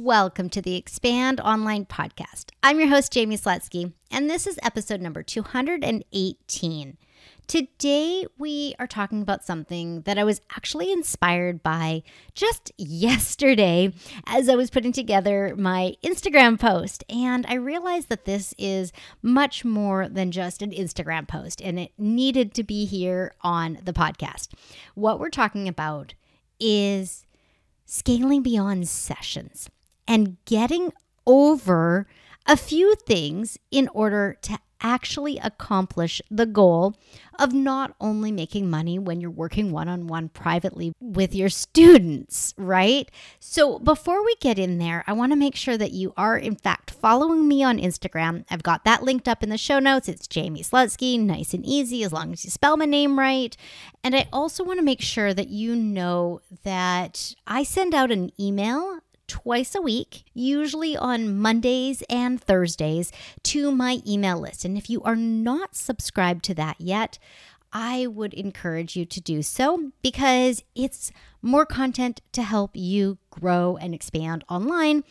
[0.00, 2.52] Welcome to the Expand Online Podcast.
[2.62, 6.98] I'm your host, Jaime Slutzky, and this is episode number 218.
[7.48, 13.92] Today, we are talking about something that I was actually inspired by just yesterday
[14.24, 17.02] as I was putting together my Instagram post.
[17.10, 21.90] And I realized that this is much more than just an Instagram post, and it
[21.98, 24.50] needed to be here on the podcast.
[24.94, 26.14] What we're talking about
[26.60, 27.26] is
[27.84, 29.68] scaling beyond sessions
[30.08, 30.92] and getting
[31.26, 32.08] over
[32.46, 36.94] a few things in order to actually accomplish the goal
[37.38, 42.54] of not only making money when you're working one on one privately with your students,
[42.56, 43.10] right?
[43.40, 46.56] So, before we get in there, I want to make sure that you are, in
[46.56, 48.44] fact, following me on Instagram.
[48.50, 50.08] I've got that linked up in the show notes.
[50.08, 53.56] It's Jaime Slutzky, nice and easy as long as you spell my name right.
[54.02, 58.30] And I also want to make sure that you know that I send out an
[58.40, 63.12] email twice a week, usually on Mondays and Thursdays,
[63.44, 64.64] to my email list.
[64.64, 67.18] And if you are not subscribed to that yet,
[67.72, 73.76] I would encourage you to do so because it's more content to help you grow
[73.76, 75.04] and expand online.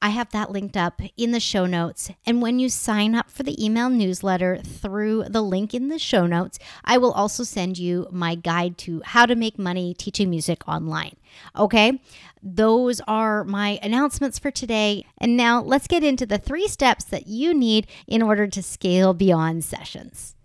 [0.00, 2.10] I have that linked up in the show notes.
[2.24, 6.26] And when you sign up for the email newsletter through the link in the show
[6.26, 10.66] notes, I will also send you my guide to how to make money teaching music
[10.68, 11.16] online.
[11.56, 12.00] Okay,
[12.42, 15.04] those are my announcements for today.
[15.18, 19.14] And now let's get into the three steps that you need in order to scale
[19.14, 20.36] beyond sessions.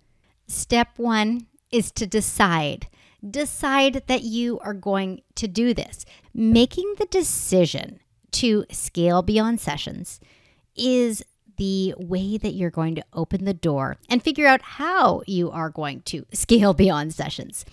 [0.47, 2.87] Step one is to decide.
[3.27, 6.05] Decide that you are going to do this.
[6.33, 7.99] Making the decision
[8.31, 10.19] to scale beyond sessions
[10.75, 11.23] is
[11.59, 15.69] the way that you're going to open the door and figure out how you are
[15.69, 17.65] going to scale beyond sessions.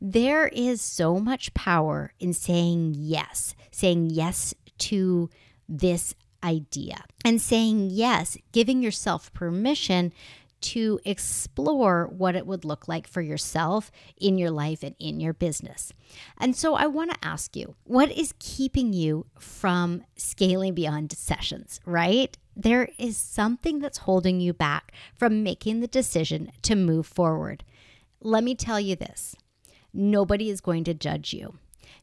[0.00, 5.30] There is so much power in saying yes, saying yes to
[5.68, 10.12] this idea, and saying yes, giving yourself permission
[10.60, 15.32] to explore what it would look like for yourself in your life and in your
[15.32, 15.92] business.
[16.38, 21.80] And so I want to ask you, what is keeping you from scaling beyond sessions,
[21.84, 22.36] right?
[22.56, 27.64] There is something that's holding you back from making the decision to move forward.
[28.20, 29.36] Let me tell you this
[29.92, 31.54] nobody is going to judge you.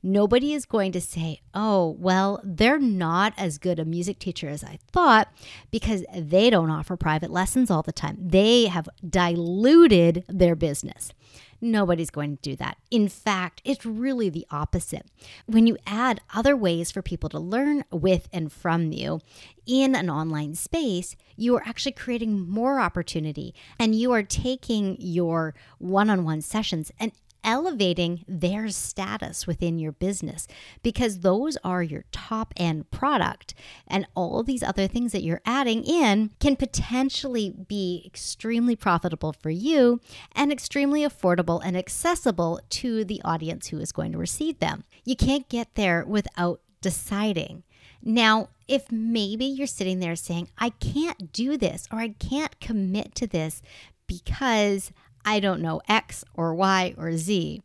[0.03, 4.63] Nobody is going to say, oh, well, they're not as good a music teacher as
[4.63, 5.31] I thought
[5.71, 8.17] because they don't offer private lessons all the time.
[8.19, 11.11] They have diluted their business.
[11.59, 12.77] Nobody's going to do that.
[12.91, 15.07] In fact, it's really the opposite.
[15.47, 19.21] When you add other ways for people to learn with and from you
[19.65, 25.55] in an online space, you are actually creating more opportunity and you are taking your
[25.79, 27.11] one on one sessions and
[27.43, 30.47] elevating their status within your business
[30.83, 33.53] because those are your top end product.
[33.87, 39.49] And all these other things that you're adding in can potentially be extremely profitable for
[39.49, 39.99] you
[40.33, 44.83] and extremely affordable and accessible to the audience who is going to receive them.
[45.03, 47.63] You can't get there without deciding.
[48.03, 53.15] Now, if maybe you're sitting there saying, I can't do this or I can't commit
[53.15, 53.61] to this
[54.07, 54.91] because
[55.27, 57.61] I don't know X or Y or Z.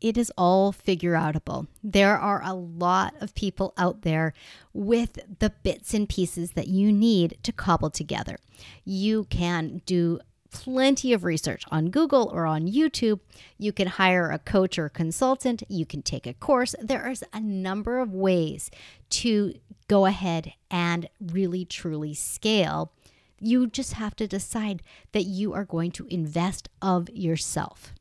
[0.00, 1.68] It is all figure outable.
[1.82, 4.34] There are a lot of people out there
[4.74, 8.38] with the bits and pieces that you need to cobble together.
[8.84, 10.18] You can do
[10.50, 13.20] plenty of research on Google or on YouTube.
[13.58, 15.62] You can hire a coach or a consultant.
[15.68, 16.74] You can take a course.
[16.82, 18.72] There is a number of ways
[19.10, 19.54] to
[19.86, 22.92] go ahead and really truly scale
[23.40, 27.92] you just have to decide that you are going to invest of yourself.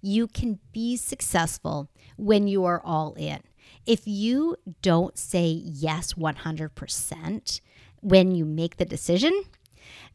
[0.00, 3.40] You can be successful when you are all in.
[3.86, 7.60] If you don't say yes 100%
[8.00, 9.44] when you make the decision,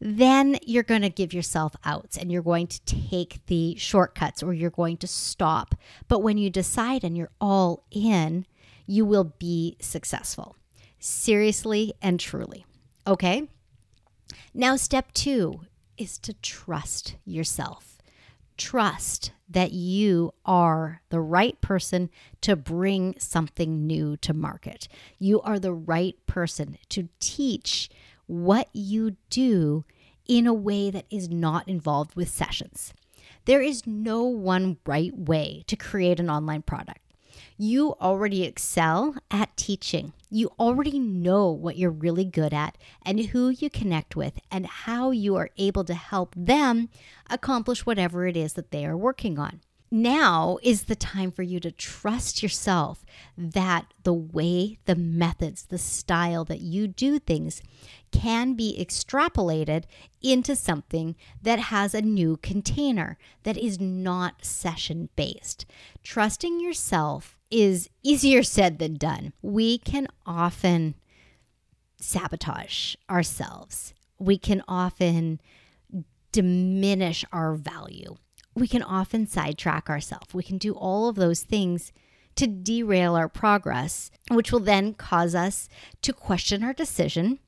[0.00, 4.54] then you're going to give yourself outs and you're going to take the shortcuts or
[4.54, 5.74] you're going to stop.
[6.06, 8.46] But when you decide and you're all in,
[8.86, 10.56] you will be successful.
[10.98, 12.64] Seriously and truly.
[13.06, 13.48] Okay?
[14.54, 15.62] Now, step two
[15.96, 17.98] is to trust yourself.
[18.58, 22.10] trust that you are the right person
[22.42, 24.88] to bring something new to market.
[25.18, 27.88] You are the right person to teach
[28.26, 29.84] what you do
[30.26, 32.92] in a way that is not involved with sessions.
[33.46, 37.00] There is no one right way to create an online product.
[37.56, 40.12] You already excel at teaching.
[40.30, 45.10] You already know what you're really good at and who you connect with and how
[45.10, 46.88] you are able to help them
[47.30, 51.60] accomplish whatever it is that they are working on now is the time for you
[51.60, 53.04] to trust yourself
[53.36, 57.62] that the way, the methods, the style that you do things
[58.10, 59.84] can be extrapolated
[60.22, 65.66] into something that has a new container that is not session based.
[66.02, 69.32] Trusting yourself is easier said than done.
[69.42, 70.94] We can often
[72.00, 75.40] sabotage ourselves, we can often
[76.32, 78.16] diminish our value
[78.60, 80.34] we can often sidetrack ourselves.
[80.34, 81.92] We can do all of those things
[82.36, 85.68] to derail our progress, which will then cause us
[86.02, 87.40] to question our decision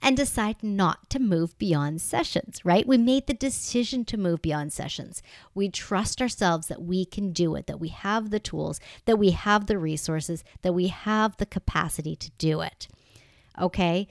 [0.00, 2.86] and decide not to move beyond sessions, right?
[2.86, 5.22] We made the decision to move beyond sessions.
[5.54, 9.32] We trust ourselves that we can do it, that we have the tools, that we
[9.32, 12.88] have the resources, that we have the capacity to do it.
[13.60, 14.08] Okay?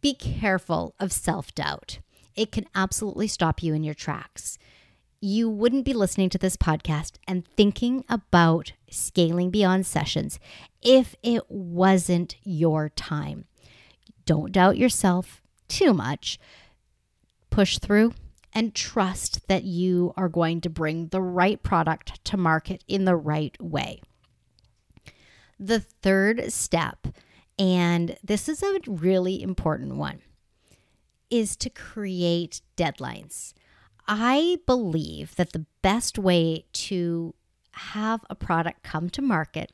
[0.00, 1.98] Be careful of self doubt.
[2.36, 4.58] It can absolutely stop you in your tracks
[5.20, 10.38] you wouldn't be listening to this podcast and thinking about scaling beyond sessions
[10.82, 13.46] if it wasn't your time.
[14.24, 16.38] Don't doubt yourself too much.
[17.50, 18.12] Push through
[18.52, 23.16] and trust that you are going to bring the right product to market in the
[23.16, 24.00] right way.
[25.58, 27.08] The third step,
[27.58, 30.20] and this is a really important one,
[31.30, 33.52] is to create deadlines.
[34.08, 37.34] I believe that the best way to
[37.72, 39.72] have a product come to market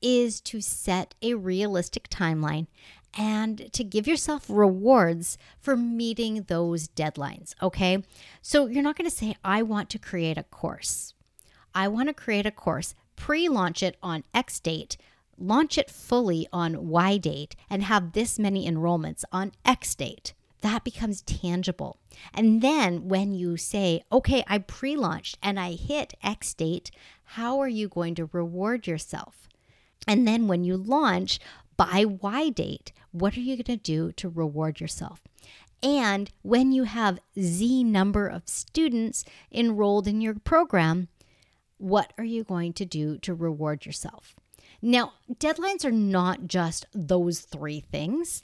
[0.00, 2.66] is to set a realistic timeline
[3.14, 7.54] and to give yourself rewards for meeting those deadlines.
[7.62, 8.02] Okay.
[8.40, 11.14] So you're not going to say, I want to create a course.
[11.74, 14.96] I want to create a course, pre launch it on X date,
[15.38, 20.84] launch it fully on Y date, and have this many enrollments on X date that
[20.84, 21.98] becomes tangible.
[22.32, 26.90] And then when you say, okay, I pre launched and I hit X date,
[27.24, 29.48] how are you going to reward yourself?
[30.06, 31.38] And then when you launch
[31.76, 35.22] by Y date, what are you going to do to reward yourself?
[35.82, 41.08] And when you have Z number of students enrolled in your program,
[41.78, 44.36] what are you going to do to reward yourself?
[44.84, 48.42] Now, deadlines are not just those three things.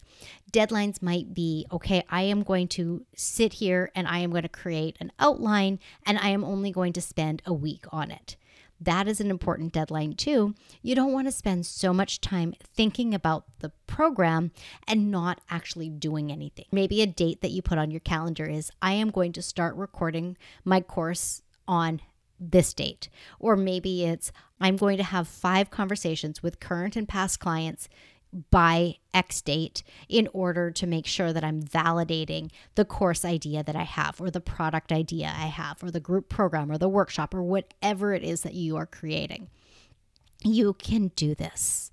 [0.52, 4.48] Deadlines might be okay, I am going to sit here and I am going to
[4.48, 8.36] create an outline and I am only going to spend a week on it.
[8.80, 10.54] That is an important deadline too.
[10.80, 14.52] You don't want to spend so much time thinking about the program
[14.86, 16.66] and not actually doing anything.
[16.70, 19.74] Maybe a date that you put on your calendar is I am going to start
[19.74, 22.00] recording my course on
[22.40, 23.08] this date.
[23.38, 27.88] Or maybe it's I'm going to have five conversations with current and past clients
[28.50, 33.76] by X date in order to make sure that I'm validating the course idea that
[33.76, 37.34] I have, or the product idea I have, or the group program, or the workshop,
[37.34, 39.48] or whatever it is that you are creating.
[40.44, 41.90] You can do this.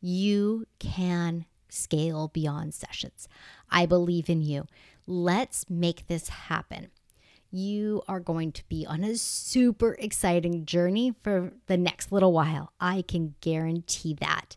[0.00, 3.28] You can scale beyond sessions.
[3.70, 4.66] I believe in you.
[5.06, 6.88] Let's make this happen
[7.56, 12.72] you are going to be on a super exciting journey for the next little while.
[12.80, 14.56] I can guarantee that.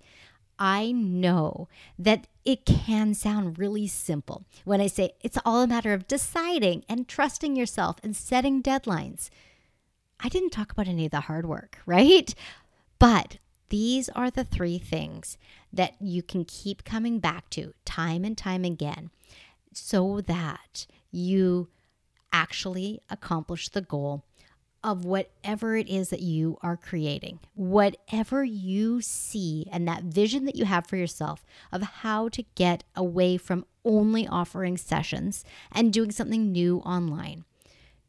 [0.59, 5.93] I know that it can sound really simple when I say it's all a matter
[5.93, 9.29] of deciding and trusting yourself and setting deadlines.
[10.19, 12.33] I didn't talk about any of the hard work, right?
[12.99, 13.37] But
[13.69, 15.37] these are the three things
[15.71, 19.11] that you can keep coming back to time and time again
[19.71, 21.69] so that you
[22.31, 24.23] actually accomplish the goal
[24.83, 30.55] of whatever it is that you are creating, whatever you see, and that vision that
[30.55, 36.11] you have for yourself of how to get away from only offering sessions and doing
[36.11, 37.43] something new online.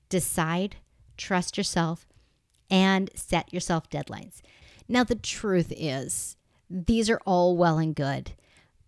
[0.09, 0.77] Decide,
[1.17, 2.07] trust yourself,
[2.71, 4.41] and set yourself deadlines.
[4.89, 6.37] Now, the truth is,
[6.69, 8.33] these are all well and good,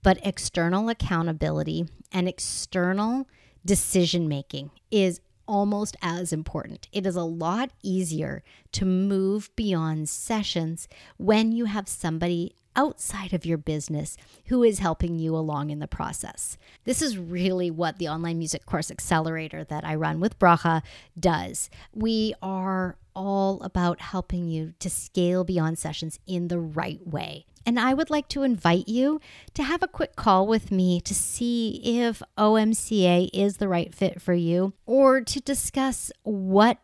[0.02, 3.26] but external accountability and external
[3.64, 6.88] decision making is almost as important.
[6.92, 8.42] It is a lot easier
[8.72, 14.16] to move beyond sessions when you have somebody outside of your business
[14.46, 16.56] who is helping you along in the process.
[16.84, 20.82] This is really what the online music course accelerator that I run with Bracha
[21.18, 21.68] does.
[21.92, 27.44] We are all about helping you to scale beyond sessions in the right way.
[27.64, 29.20] And I would like to invite you
[29.54, 34.20] to have a quick call with me to see if OMCA is the right fit
[34.20, 36.78] for you or to discuss what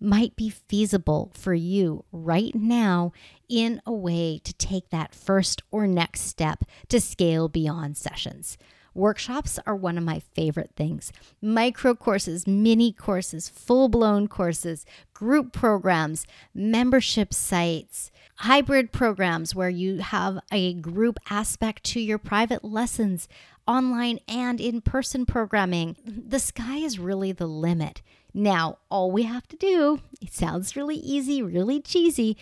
[0.00, 3.12] might be feasible for you right now
[3.48, 8.56] in a way to take that first or next step to scale beyond sessions.
[8.94, 11.12] Workshops are one of my favorite things.
[11.40, 19.98] Micro courses, mini courses, full blown courses, group programs, membership sites, hybrid programs where you
[19.98, 23.28] have a group aspect to your private lessons,
[23.66, 25.96] online and in person programming.
[26.04, 28.02] The sky is really the limit.
[28.32, 32.36] Now, all we have to do, it sounds really easy, really cheesy,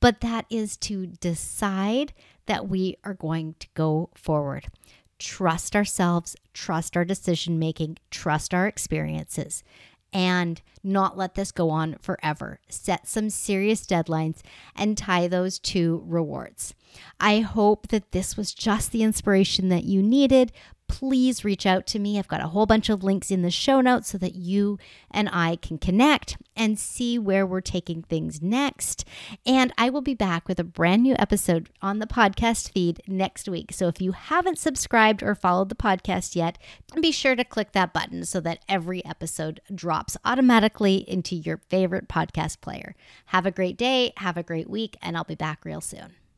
[0.00, 2.12] but that is to decide
[2.46, 4.68] that we are going to go forward.
[5.18, 9.64] Trust ourselves, trust our decision making, trust our experiences,
[10.12, 12.60] and not let this go on forever.
[12.68, 14.40] Set some serious deadlines
[14.74, 16.74] and tie those to rewards.
[17.20, 20.52] I hope that this was just the inspiration that you needed,
[20.88, 22.18] please reach out to me.
[22.18, 24.78] I've got a whole bunch of links in the show notes so that you
[25.10, 29.04] and I can connect and see where we're taking things next.
[29.44, 33.48] And I will be back with a brand new episode on the podcast feed next
[33.48, 33.72] week.
[33.72, 36.58] So if you haven't subscribed or followed the podcast yet,
[37.00, 42.08] be sure to click that button so that every episode drops automatically into your favorite
[42.08, 42.94] podcast player.
[43.26, 46.14] Have a great day, have a great week, and I'll be back real soon.